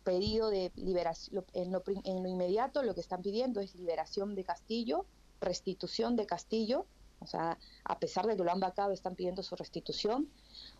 pedido 0.02 0.50
de 0.50 0.72
liberación, 0.76 1.44
en 1.52 1.72
lo, 1.72 1.82
en 1.86 2.22
lo 2.22 2.28
inmediato 2.28 2.82
lo 2.82 2.94
que 2.94 3.00
están 3.00 3.22
pidiendo 3.22 3.60
es 3.60 3.74
liberación 3.74 4.34
de 4.34 4.44
Castillo, 4.44 5.06
restitución 5.40 6.16
de 6.16 6.26
Castillo, 6.26 6.86
o 7.20 7.26
sea, 7.26 7.58
a 7.84 7.98
pesar 7.98 8.26
de 8.26 8.36
que 8.36 8.42
lo 8.42 8.50
han 8.50 8.60
vacado, 8.60 8.92
están 8.92 9.14
pidiendo 9.14 9.42
su 9.42 9.54
restitución, 9.54 10.28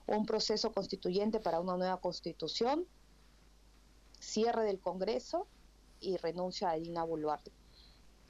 un 0.07 0.27
proceso 0.27 0.73
constituyente 0.73 1.41
para 1.41 1.61
una 1.61 1.77
nueva 1.77 1.99
constitución, 1.99 2.87
cierre 4.19 4.65
del 4.65 4.81
Congreso 4.81 5.47
y 6.01 6.17
renuncia 6.17 6.71
a 6.71 6.75
Dina 6.75 7.05
Boluarte. 7.05 7.53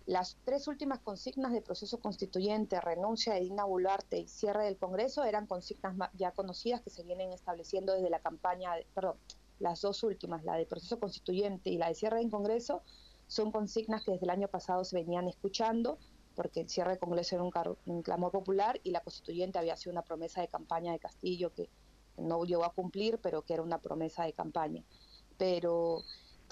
Las 0.05 0.37
tres 0.45 0.67
últimas 0.67 0.99
consignas 0.99 1.53
de 1.53 1.63
proceso 1.63 2.01
constituyente, 2.01 2.81
renuncia 2.81 3.35
de 3.35 3.41
Dina 3.41 3.65
Boluarte 3.65 4.19
y 4.19 4.29
cierre 4.29 4.65
del 4.65 4.77
Congreso 4.77 5.23
eran 5.25 5.47
consignas 5.47 6.11
ya 6.15 6.33
conocidas 6.33 6.83
que 6.83 6.91
se 6.91 7.05
vienen 7.05 7.33
estableciendo 7.33 7.95
desde 7.95 8.11
la 8.11 8.19
campaña, 8.19 8.73
perdón, 8.95 9.17
las 9.63 9.81
dos 9.81 10.03
últimas, 10.03 10.45
la 10.45 10.57
de 10.57 10.67
proceso 10.67 10.99
constituyente 10.99 11.71
y 11.71 11.79
la 11.79 11.89
de 11.89 11.95
cierre 11.95 12.19
del 12.19 12.31
Congreso, 12.31 12.83
son 13.29 13.53
consignas 13.53 14.05
que 14.05 14.11
desde 14.11 14.25
el 14.25 14.31
año 14.31 14.49
pasado 14.49 14.85
se 14.85 14.97
venían 14.97 15.29
escuchando, 15.29 15.99
porque 16.35 16.61
el 16.61 16.69
cierre 16.69 16.91
del 16.91 16.99
Congreso 16.99 17.37
era 17.37 17.45
un, 17.87 18.03
clamor 18.03 18.33
popular 18.33 18.81
y 18.83 18.91
la 18.91 19.01
constituyente 19.01 19.59
había 19.59 19.77
sido 19.77 19.93
una 19.93 20.03
promesa 20.03 20.41
de 20.41 20.49
campaña 20.49 20.93
de 20.93 20.99
Castillo 20.99 21.55
que 21.55 21.71
no 22.19 22.45
llegó 22.45 22.65
a 22.65 22.75
cumplir, 22.75 23.19
pero 23.23 23.43
que 23.43 23.55
era 23.55 23.63
una 23.63 23.79
promesa 23.79 24.25
de 24.25 24.33
campaña. 24.33 24.83
Pero 25.39 26.03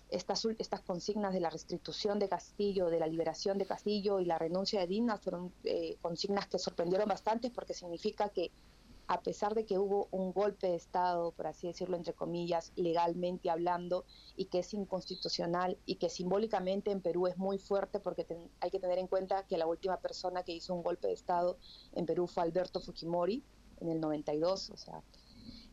estas, 0.09 0.47
estas 0.59 0.81
consignas 0.81 1.35
de 1.35 1.41
la 1.41 1.51
restitución 1.51 2.19
de 2.19 2.29
Castillo, 2.29 2.91
de 2.91 3.01
la 3.01 3.09
liberación 3.09 3.59
de 3.59 3.67
Castillo 3.67 4.21
y 4.21 4.25
la 4.25 4.39
renuncia 4.39 4.81
de 4.81 4.87
Dina 4.87 5.19
fueron 5.19 5.53
eh, 5.65 5.97
consignas 6.01 6.47
que 6.47 6.59
sorprendieron 6.59 7.09
bastante 7.09 7.51
porque 7.51 7.75
significa 7.75 8.29
que 8.29 8.53
a 9.11 9.23
pesar 9.23 9.57
de 9.57 9.67
que 9.67 9.77
hubo 9.77 10.07
un 10.13 10.33
golpe 10.33 10.69
de 10.69 10.77
Estado, 10.77 11.33
por 11.33 11.49
así 11.49 11.67
decirlo, 11.67 11.97
entre 11.97 12.15
comillas, 12.15 12.73
legalmente 12.77 13.51
hablando, 13.51 14.05
y 14.37 14.45
que 14.45 14.61
es 14.61 14.73
inconstitucional 14.73 15.77
y 15.85 15.97
que 15.97 16.09
simbólicamente 16.09 16.93
en 16.93 17.01
Perú 17.01 17.27
es 17.27 17.37
muy 17.37 17.59
fuerte 17.59 17.99
porque 17.99 18.25
hay 18.61 18.71
que 18.71 18.79
tener 18.79 18.99
en 18.99 19.09
cuenta 19.09 19.49
que 19.49 19.59
la 19.59 19.67
última 19.67 19.97
persona 19.97 20.45
que 20.45 20.53
hizo 20.53 20.73
un 20.75 20.85
golpe 20.85 21.09
de 21.09 21.15
Estado 21.15 21.59
en 21.93 22.07
Perú 22.07 22.29
fue 22.29 22.45
Alberto 22.45 22.81
Fujimori 22.81 23.43
en 23.81 23.89
el 23.89 24.01
92, 24.01 24.71
o 24.71 24.77
sea, 24.77 25.03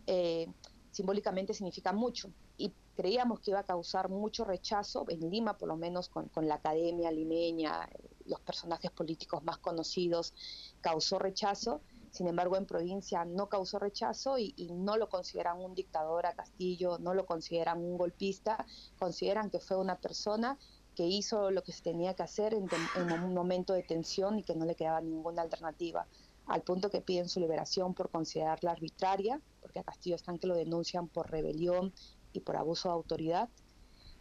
eh, 0.08 0.48
simbólicamente 0.90 1.54
significa 1.54 1.94
mucho. 1.94 2.32
Y 2.58 2.74
creíamos 2.96 3.42
que 3.42 3.52
iba 3.52 3.60
a 3.60 3.66
causar 3.66 4.10
mucho 4.10 4.46
rechazo, 4.46 5.06
en 5.10 5.30
Lima 5.30 5.60
por 5.60 5.68
lo 5.68 5.78
menos 5.78 6.10
con, 6.10 6.32
la 6.48 6.56
academia 6.56 7.12
limeña, 7.12 7.88
los 8.26 8.40
personajes 8.40 8.90
políticos 8.90 9.44
más 9.44 9.60
conocidos, 9.60 10.34
causó 10.82 11.20
rechazo, 11.20 11.82
sin 12.12 12.28
embargo 12.28 12.58
en 12.58 12.66
provincia 12.66 13.26
no 13.26 13.50
causó 13.50 13.80
rechazo 13.80 14.38
y, 14.38 14.54
no 14.72 14.98
lo 14.98 15.10
consideran 15.10 15.60
un 15.60 15.74
dictador 15.74 16.26
a 16.26 16.34
Castillo, 16.34 16.98
no 17.00 17.14
lo 17.14 17.26
consideran 17.26 17.80
un 17.80 17.98
golpista, 17.98 18.66
consideran 19.00 19.50
que 19.50 19.60
fue 19.60 19.78
una 19.78 19.98
persona 20.00 20.58
que 20.96 21.06
hizo 21.06 21.52
lo 21.52 21.64
que 21.64 21.72
se 21.72 21.84
tenía 21.84 22.16
que 22.16 22.24
hacer 22.24 22.54
en, 22.54 22.68
en 22.96 23.12
un 23.12 23.34
momento 23.34 23.74
de 23.74 23.84
tensión 23.84 24.40
y 24.40 24.44
que 24.44 24.56
no 24.56 24.66
le 24.66 24.76
quedaba 24.76 25.02
ninguna 25.02 25.42
alternativa 25.44 26.08
al 26.48 26.62
punto 26.62 26.90
que 26.90 27.02
piden 27.02 27.28
su 27.28 27.40
liberación 27.40 27.94
por 27.94 28.10
considerarla 28.10 28.72
arbitraria, 28.72 29.42
porque 29.62 29.80
a 29.80 29.84
Castillo 29.84 30.16
están 30.16 30.40
que 30.40 30.48
lo 30.48 30.56
denuncian 30.56 31.08
por 31.08 31.30
rebelión 31.30 31.94
y 32.32 32.40
por 32.40 32.56
abuso 32.56 32.88
de 32.90 32.96
autoridad, 32.96 33.50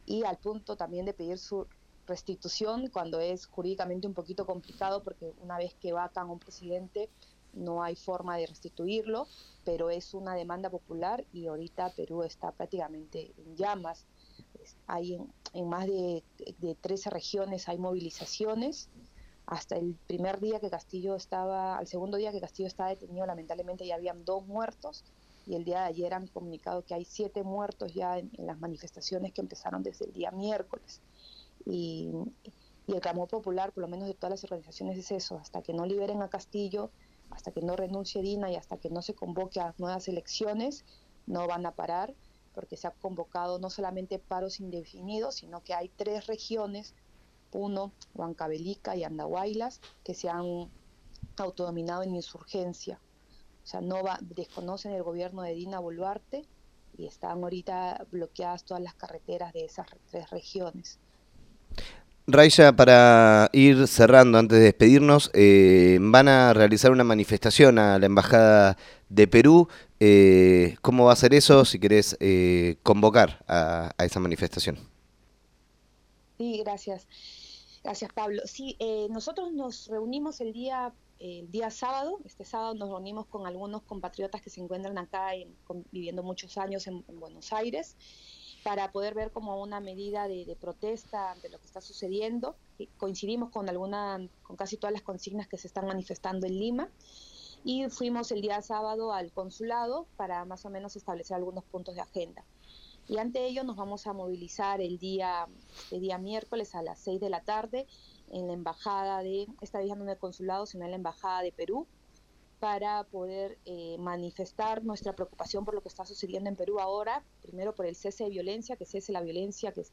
y 0.05 0.25
al 0.25 0.39
punto 0.39 0.77
también 0.77 1.07
de 1.07 1.15
pedir 1.15 1.39
su 1.39 1.67
restitución 2.07 2.89
cuando 2.89 3.21
es 3.21 3.47
jurídicamente 3.47 4.07
un 4.07 4.15
poquito 4.15 4.47
complicado 4.47 5.03
porque 5.03 5.33
una 5.41 5.59
vez 5.59 5.75
que 5.75 5.93
vacan 5.93 6.29
a 6.29 6.33
un 6.33 6.39
presidente 6.39 7.11
no 7.57 7.83
hay 7.83 7.97
forma 7.97 8.37
de 8.37 8.47
restituirlo, 8.47 9.27
pero 9.65 9.91
es 9.91 10.15
una 10.15 10.35
demanda 10.35 10.71
popular 10.71 11.25
y 11.33 11.47
ahorita 11.47 11.93
Perú 11.97 12.23
está 12.23 12.53
prácticamente 12.53 13.33
en 13.37 13.57
llamas. 13.57 14.07
Hay 14.87 15.19
en, 15.53 15.69
más 15.69 15.87
de, 15.87 16.23
de 16.59 16.75
13 16.75 17.11
regiones 17.11 17.69
hay 17.69 17.79
movilizaciones. 17.79 18.89
Hasta 19.47 19.77
el 19.77 19.95
primer 20.07 20.41
día 20.41 20.59
que 20.61 20.71
Castillo 20.71 21.15
estaba, 21.15 21.79
al 21.79 21.87
segundo 21.87 22.17
día 22.17 22.33
que 22.33 22.41
Castillo 22.41 22.67
estaba 22.67 22.91
detenido, 22.91 23.27
lamentablemente 23.27 23.87
ya 23.87 23.95
habían 23.95 24.25
dos 24.25 24.45
muertos 24.47 25.05
y 25.47 25.55
el 25.55 25.65
día 25.65 25.81
de 25.81 25.87
ayer 25.87 26.13
han 26.13 26.27
comunicado 26.27 26.85
que 26.85 26.95
hay 26.95 27.05
siete 27.05 27.45
muertos 27.45 27.95
ya 27.95 28.19
en, 28.19 28.31
las 28.39 28.59
manifestaciones 28.59 29.33
que 29.33 29.41
empezaron 29.41 29.83
desde 29.83 30.07
el 30.07 30.13
día 30.13 30.33
miércoles. 30.33 31.01
Y, 31.65 32.13
el 32.89 33.01
clamor 33.01 33.27
popular, 33.27 33.73
por 33.73 33.81
lo 33.81 33.89
menos 33.89 34.07
de 34.07 34.15
todas 34.15 34.31
las 34.31 34.45
organizaciones, 34.45 34.97
es 34.97 35.11
eso, 35.11 35.39
hasta 35.39 35.61
que 35.61 35.73
no 35.73 35.87
liberen 35.87 36.23
a 36.23 36.29
Castillo, 36.29 36.93
hasta 37.37 37.53
que 37.53 37.61
no 37.61 37.77
renuncie 37.77 38.23
Dina 38.23 38.51
y 38.51 38.57
hasta 38.57 38.79
que 38.79 38.89
no 38.89 39.03
se 39.03 39.15
convoque 39.15 39.61
a 39.61 39.75
nuevas 39.77 40.09
elecciones, 40.09 40.87
no 41.27 41.47
van 41.47 41.67
a 41.67 41.73
parar, 41.73 42.15
porque 42.55 42.79
se 42.79 42.87
ha 42.87 42.93
convocado 42.93 43.59
no 43.59 43.69
solamente 43.69 44.19
paros 44.19 44.59
indefinidos, 44.59 45.35
sino 45.37 45.63
que 45.63 45.75
hay 45.75 45.91
tres 45.91 46.27
regiones, 46.27 46.95
uno, 47.53 47.93
Huancavelica 48.15 48.97
y 48.97 49.05
Andahuaylas, 49.05 49.83
que 50.03 50.15
se 50.15 50.31
han 50.31 50.71
autodominado 51.37 52.03
en 52.03 52.15
insurgencia. 52.15 53.03
O 53.63 53.67
sea, 53.67 53.83
no 53.83 54.03
va, 54.03 54.19
desconocen 54.23 54.93
el 54.93 55.03
gobierno 55.03 55.43
de 55.43 55.53
Dina 55.53 55.79
Boluarte 55.79 56.47
y 56.97 57.05
están 57.07 57.43
ahorita 57.43 58.07
bloqueadas 58.11 58.65
todas 58.65 58.83
las 58.83 58.95
carreteras 58.95 59.53
de 59.53 59.67
esas 59.67 59.87
tres 60.11 60.31
regiones. 60.31 60.99
Raya, 62.29 62.75
para 62.75 63.51
ir 63.53 63.87
cerrando 63.87 64.39
antes 64.39 64.59
de 64.59 64.65
despedirnos, 64.65 65.31
eh, 65.33 65.99
van 66.01 66.27
a 66.27 66.53
realizar 66.53 66.91
una 66.91 67.05
manifestación 67.05 67.79
a 67.79 68.01
la 68.01 68.07
Embajada 68.07 68.77
de 69.09 69.29
Perú. 69.29 69.69
Eh, 70.01 70.77
¿Cómo 70.83 71.05
va 71.05 71.13
a 71.13 71.17
ser 71.17 71.35
eso 71.35 71.65
si 71.65 71.79
querés 71.79 72.17
eh, 72.19 72.79
convocar 72.83 73.45
a, 73.47 73.93
a, 73.97 74.05
esa 74.05 74.19
manifestación? 74.19 74.77
Sí, 76.37 76.59
gracias. 76.65 77.07
Gracias, 77.85 78.13
Pablo. 78.13 78.43
Sí, 78.47 78.77
nosotros 79.11 79.53
nos 79.53 79.87
reunimos 79.87 80.41
el 80.41 80.53
día 80.53 80.93
el 81.19 81.51
día 81.51 81.71
sábado, 81.71 82.19
este 82.25 82.45
sábado 82.45 82.75
nos 82.75 82.91
reunimos 82.91 83.27
con 83.27 83.47
algunos 83.47 83.83
compatriotas 83.83 84.43
que 84.43 84.51
se 84.51 84.61
encuentran 84.61 84.99
acá 84.99 85.31
viviendo 85.91 86.23
muchos 86.23 86.59
años 86.59 86.87
en, 86.87 87.05
Buenos 87.19 87.53
Aires 87.53 87.97
para 88.67 88.91
poder 88.91 89.15
ver 89.15 89.31
como 89.31 89.63
una 89.63 89.79
medida 89.79 90.27
de, 90.27 90.57
protesta 90.61 91.31
ante 91.31 91.49
lo 91.51 91.61
que 91.61 91.67
está 91.67 91.81
sucediendo. 91.81 92.57
Coincidimos 92.99 93.51
con 93.51 93.69
alguna, 93.69 94.29
con 94.43 94.57
casi 94.57 94.77
todas 94.77 94.93
las 94.93 95.03
consignas 95.03 95.47
que 95.47 95.57
se 95.57 95.69
están 95.69 95.87
manifestando 95.87 96.49
en 96.49 96.59
Lima 96.59 96.89
y 97.63 97.89
fuimos 97.91 98.33
el 98.33 98.41
día 98.41 98.61
sábado 98.63 99.13
al 99.13 99.31
consulado 99.31 100.09
para 100.17 100.45
más 100.47 100.65
o 100.65 100.71
menos 100.71 100.97
establecer 100.97 101.37
algunos 101.37 101.63
puntos 101.63 101.95
de 101.95 102.01
agenda. 102.01 102.45
Y 103.07 103.19
ante 103.19 103.47
ello 103.47 103.63
nos 103.63 103.77
vamos 103.77 104.09
a 104.09 104.13
movilizar 104.13 104.81
el 104.81 104.99
día, 104.99 105.47
el 105.93 106.01
día 106.01 106.19
miércoles 106.19 106.75
a 106.75 106.83
las 106.83 106.99
6 106.99 107.21
de 107.21 107.31
la 107.31 107.45
tarde 107.45 107.87
en 108.33 108.49
la 108.49 108.53
embajada 108.53 109.23
de, 109.23 109.47
esta 109.61 109.79
vez 109.79 109.87
no 109.97 110.03
en 110.03 110.09
el 110.09 110.19
consulado, 110.19 110.67
sino 110.67 110.85
en 110.85 110.91
la 110.91 110.97
embajada 110.97 111.43
de 111.43 111.53
Perú, 111.53 111.87
para 112.61 113.05
poder 113.05 113.59
eh, 113.67 113.97
manifestar 113.99 114.83
nuestra 114.83 115.15
preocupación 115.15 115.65
por 115.65 115.75
lo 115.75 115.83
que 115.83 115.89
está 115.89 116.07
sucediendo 116.07 116.49
en 116.49 116.57
Perú 116.57 116.81
ahora, 116.81 117.23
primero 117.43 117.75
por 117.75 117.87
el 117.87 117.95
cese 117.95 118.25
de 118.25 118.31
violencia, 118.31 118.77
que 118.77 118.87
cese 118.87 119.13
la 119.13 119.21
violencia 119.21 119.73
que 119.73 119.85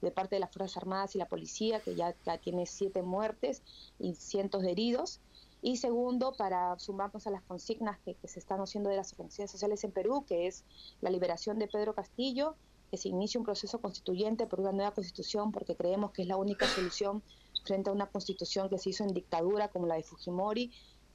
de 0.00 0.10
parte 0.10 0.36
de 0.36 0.40
las 0.40 0.50
Fuerzas 0.50 0.76
Armadas 0.78 1.14
y 1.14 1.18
la 1.18 1.28
policía, 1.28 1.80
que 1.80 1.94
ya, 1.94 2.14
tiene 2.42 2.66
siete 2.66 3.02
muertes 3.02 3.62
y 3.98 4.14
cientos 4.14 4.62
de 4.62 4.70
heridos, 4.70 5.20
y 5.60 5.78
segundo, 5.78 6.32
para 6.32 6.78
sumarnos 6.78 7.26
a 7.26 7.30
las 7.30 7.42
consignas 7.42 7.98
que, 8.00 8.14
que 8.14 8.28
se 8.28 8.38
están 8.38 8.60
haciendo 8.60 8.90
de 8.90 8.96
las 8.96 9.12
organizaciones 9.12 9.50
sociales 9.50 9.82
en 9.84 9.92
Perú, 9.92 10.24
que 10.26 10.46
es 10.46 10.64
la 11.00 11.10
liberación 11.10 11.58
de 11.58 11.68
Pedro 11.68 11.94
Castillo, 11.94 12.54
que 12.90 12.98
se 12.98 13.08
inicie 13.08 13.38
un 13.38 13.44
proceso 13.44 13.80
constituyente 13.80 14.46
por 14.46 14.60
una 14.60 14.72
nueva 14.72 14.92
constitución, 14.92 15.52
porque 15.52 15.74
creemos 15.74 16.12
que 16.12 16.22
es 16.22 16.28
la 16.28 16.36
única 16.36 16.66
solución 16.66 17.22
frente 17.64 17.90
a 17.90 17.92
una 17.92 18.06
constitución 18.06 18.68
que 18.68 18.78
se 18.78 18.90
hizo 18.90 19.04
en 19.04 19.14
dictadura 19.14 19.68
como 19.68 19.86
la 19.86 19.94
de 19.96 20.02
Fujimori, 20.02 20.70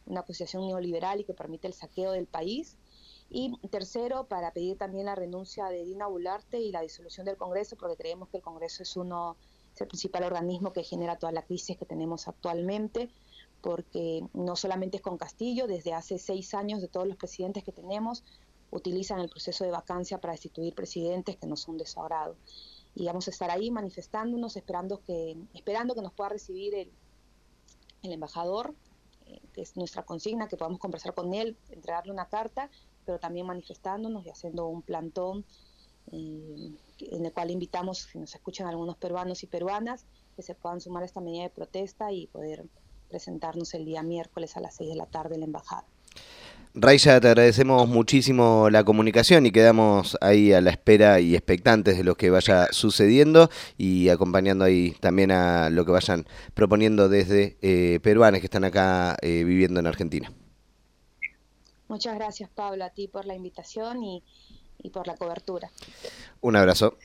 una 0.10 0.24
constitución 0.24 0.68
neoliberal 0.68 1.22
y 1.22 1.24
que 1.24 1.34
permite 1.34 1.68
el 1.68 1.74
saqueo 1.74 2.12
del 2.12 2.28
país. 2.28 2.78
Y 3.30 3.56
tercero, 3.70 4.28
para 4.28 4.52
pedir 4.52 4.78
también 4.78 5.06
la 5.06 5.16
renuncia 5.16 5.68
de 5.68 5.86
Dina 5.86 6.08
Bularte 6.08 6.60
y 6.60 6.72
la 6.72 6.82
disolución 6.82 7.26
del 7.26 7.38
Congreso, 7.38 7.78
porque 7.78 7.96
creemos 7.96 8.28
que 8.30 8.38
el 8.38 8.44
Congreso 8.44 8.84
es 8.84 8.98
uno 8.98 9.38
es 9.74 9.82
el 9.82 9.88
principal 9.88 10.24
organismo 10.24 10.74
que 10.74 10.84
genera 10.84 11.18
toda 11.18 11.32
la 11.32 11.44
crisis 11.44 11.78
que 11.78 11.86
tenemos 11.86 12.28
actualmente, 12.28 13.10
porque 13.62 14.24
no 14.34 14.56
solamente 14.56 14.98
es 14.98 15.04
con 15.04 15.18
Castillo, 15.18 15.68
desde 15.68 15.94
hace 15.94 16.18
seis 16.18 16.54
años 16.54 16.82
de 16.82 16.88
todos 16.88 17.08
los 17.08 17.18
presidentes 17.18 17.64
que 17.64 17.72
tenemos, 17.72 18.24
utilizan 18.72 19.20
el 19.20 19.30
proceso 19.30 19.64
de 19.64 19.72
vacancia 19.72 20.20
para 20.20 20.34
destituir 20.34 20.74
presidentes 20.74 21.38
que 21.38 21.48
no 21.48 21.56
son 21.56 21.78
de 21.78 21.86
su 21.86 22.00
agrado. 22.02 22.36
Y 22.96 23.06
vamos 23.06 23.28
a 23.28 23.32
estar 23.32 23.52
ahí 23.52 23.70
manifestándonos, 23.70 24.56
esperando 24.56 25.02
que, 25.04 25.38
esperando 25.54 25.94
que 25.94 26.02
nos 26.02 26.14
pueda 26.14 26.30
recibir 26.30 26.74
el, 26.76 26.92
el 28.04 28.14
embajador, 28.14 28.74
que 29.54 29.62
es 29.62 29.76
nuestra 29.78 30.04
consigna, 30.04 30.48
que 30.48 30.58
podamos 30.58 30.80
conversar 30.80 31.14
con 31.14 31.34
él, 31.34 31.58
entregarle 31.70 32.12
una 32.12 32.28
carta, 32.28 32.70
pero 33.06 33.20
también 33.20 33.46
manifestándonos 33.46 34.26
y 34.26 34.30
haciendo 34.30 34.68
un 34.68 34.82
plantón 34.82 35.46
eh, 36.12 36.78
en 37.00 37.26
el 37.26 37.34
cual 37.34 37.52
invitamos, 37.52 38.00
si 38.12 38.20
nos 38.20 38.34
escuchan 38.34 38.68
algunos 38.68 38.98
peruanos 38.98 39.44
y 39.44 39.48
peruanas, 39.48 40.06
que 40.36 40.42
se 40.42 40.56
puedan 40.56 40.82
sumar 40.82 41.04
a 41.04 41.06
esta 41.06 41.22
medida 41.22 41.44
de 41.44 41.50
protesta 41.50 42.12
y 42.12 42.28
poder 42.28 42.66
presentarnos 43.10 43.74
el 43.74 43.86
día 43.86 44.04
miércoles 44.04 44.56
a 44.58 44.62
las 44.62 44.76
6 44.76 44.90
de 44.90 44.96
la 44.96 45.06
tarde 45.06 45.36
en 45.36 45.42
la 45.42 45.48
embajada. 45.48 45.86
Raya, 46.76 47.20
te 47.20 47.28
agradecemos 47.28 47.90
muchísimo 47.90 48.70
la 48.70 48.84
comunicación 48.84 49.46
y 49.46 49.52
quedamos 49.52 50.18
ahí 50.22 50.54
a 50.54 50.62
la 50.62 50.70
espera 50.70 51.20
y 51.20 51.36
expectantes 51.36 51.98
de 51.98 52.04
lo 52.04 52.16
que 52.16 52.30
vaya 52.30 52.68
sucediendo 52.72 53.50
y 53.76 54.10
acompañando 54.10 54.66
ahí 54.66 54.92
también 55.00 55.32
a 55.32 55.72
lo 55.72 55.84
que 55.84 55.92
vayan 55.92 56.28
proponiendo 56.54 57.10
desde 57.10 57.58
eh, 57.62 58.00
peruanos 58.04 58.40
que 58.40 58.46
están 58.46 58.66
acá 58.66 59.18
eh, 59.22 59.44
viviendo 59.44 59.80
en 59.80 59.88
Argentina. 59.88 60.32
Muchas 61.88 62.16
gracias, 62.16 62.52
Pablo, 62.52 62.86
a 62.86 62.92
ti 62.92 63.08
por 63.08 63.26
la 63.26 63.34
invitación 63.34 64.04
y, 64.04 64.24
y 64.78 64.92
por 64.92 65.08
la 65.08 65.18
cobertura. 65.18 65.72
Un 66.42 66.56
abrazo. 66.56 66.98